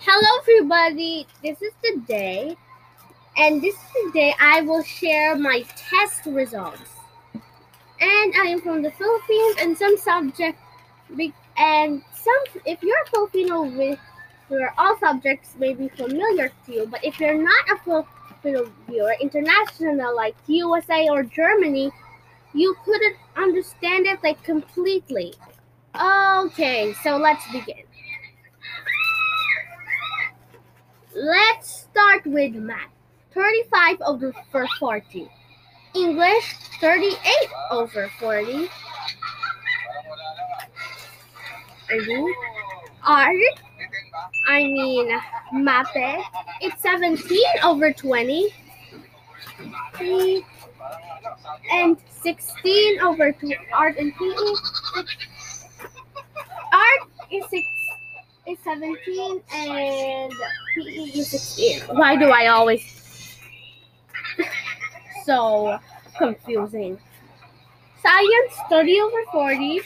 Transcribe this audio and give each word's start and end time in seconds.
Hello, 0.00 0.40
everybody. 0.42 1.26
This 1.42 1.60
is 1.62 1.72
the 1.82 2.00
day, 2.06 2.56
and 3.36 3.62
this 3.62 3.74
is 3.74 3.90
the 4.04 4.10
day 4.12 4.34
I 4.38 4.60
will 4.60 4.82
share 4.82 5.34
my 5.36 5.64
test 5.74 6.26
results. 6.26 6.92
And 7.32 8.34
I 8.36 8.48
am 8.48 8.60
from 8.60 8.82
the 8.82 8.90
Philippines, 8.90 9.56
and 9.58 9.76
some 9.76 9.96
subject, 9.96 10.58
be- 11.16 11.32
and 11.56 12.02
some. 12.12 12.62
If 12.66 12.82
you're 12.82 13.06
Filipino, 13.06 13.62
with 13.62 13.98
all 14.76 14.98
subjects 14.98 15.54
may 15.58 15.72
be 15.72 15.88
familiar 15.88 16.52
to 16.66 16.72
you, 16.72 16.86
but 16.86 17.02
if 17.02 17.18
you're 17.18 17.42
not 17.42 17.70
a 17.70 17.76
Filipino 17.82 18.70
viewer, 18.86 19.14
international 19.20 20.14
like 20.14 20.36
USA 20.46 21.08
or 21.08 21.22
Germany, 21.22 21.90
you 22.52 22.76
couldn't 22.84 23.16
understand 23.36 24.06
it 24.06 24.22
like 24.22 24.42
completely. 24.44 25.32
Okay, 25.98 26.94
so 27.02 27.16
let's 27.16 27.50
begin. 27.50 27.85
Let's 31.16 31.86
start 31.90 32.26
with 32.26 32.52
math. 32.54 32.90
35 33.32 34.02
over 34.02 34.34
40. 34.78 35.30
English, 35.94 36.54
38 36.78 37.16
over 37.70 38.10
40. 38.20 38.68
Mhm. 41.90 42.32
Art, 43.02 43.34
I 44.46 44.62
mean 44.64 45.18
math, 45.52 45.96
it's 46.60 46.82
17 46.82 47.40
over 47.64 47.92
20. 47.94 48.54
And 51.72 51.96
16 52.22 53.00
over 53.00 53.32
2 53.32 53.54
art 53.72 53.96
and 53.96 54.12
PE. 54.16 54.54
Art 56.72 57.08
is 57.30 57.44
6 57.48 57.66
is 58.46 58.58
17 58.80 59.40
and 59.54 60.32
PE 60.76 61.18
is 61.18 61.30
16. 61.30 61.96
Why 61.96 62.14
do 62.16 62.26
I 62.26 62.48
always 62.48 62.82
so 65.24 65.78
confusing? 66.18 66.98
Science 68.02 68.54
30 68.68 69.00
over 69.00 69.24
40. 69.32 69.80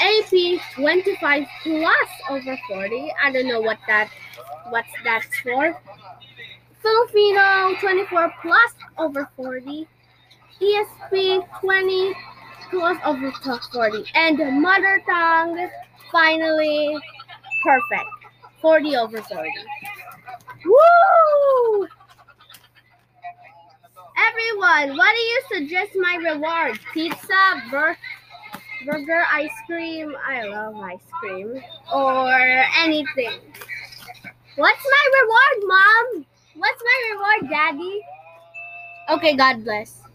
AP 0.00 0.60
25 0.76 1.46
plus 1.62 2.08
over 2.30 2.58
40. 2.68 3.12
I 3.22 3.30
don't 3.30 3.48
know 3.48 3.60
what 3.60 3.78
that 3.86 4.08
what's 4.70 4.88
that's 5.04 5.26
for. 5.40 5.78
Filipino 6.80 7.74
24 7.80 8.32
plus 8.40 8.72
over 8.96 9.28
40. 9.36 9.86
ESP 10.62 11.60
20 11.60 12.14
over 12.74 13.30
to 13.30 13.60
40. 13.72 14.04
And 14.14 14.62
mother 14.62 15.02
tongue 15.06 15.68
finally 16.10 16.96
perfect. 17.62 18.10
40 18.60 18.96
over 18.96 19.22
40. 19.22 19.50
Woo! 20.64 21.88
Everyone, 24.28 24.96
what 24.96 25.14
do 25.14 25.20
you 25.20 25.42
suggest 25.52 25.92
my 25.96 26.16
reward? 26.16 26.78
Pizza, 26.92 27.62
bur- 27.70 27.96
burger, 28.84 29.22
ice 29.32 29.50
cream. 29.66 30.14
I 30.26 30.44
love 30.44 30.74
ice 30.76 30.98
cream. 31.20 31.62
Or 31.92 32.32
anything. 32.78 33.40
What's 34.56 34.84
my 34.84 35.20
reward, 35.22 35.68
Mom? 35.68 36.26
What's 36.56 36.82
my 36.82 37.12
reward, 37.12 37.50
Daddy? 37.50 38.00
Okay, 39.10 39.36
God 39.36 39.64
bless. 39.64 40.07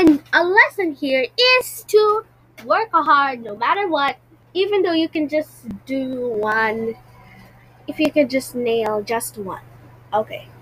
And 0.00 0.22
a 0.32 0.42
lesson 0.42 0.94
here 0.94 1.26
is 1.38 1.84
to 1.88 2.24
work 2.64 2.88
hard 2.90 3.42
no 3.42 3.54
matter 3.54 3.86
what, 3.86 4.16
even 4.54 4.80
though 4.80 4.94
you 4.94 5.10
can 5.10 5.28
just 5.28 5.68
do 5.84 6.30
one, 6.40 6.96
if 7.88 8.00
you 8.00 8.12
could 8.12 8.30
just 8.30 8.54
nail 8.54 9.02
just 9.02 9.38
one. 9.38 9.62
Okay. 10.14 10.50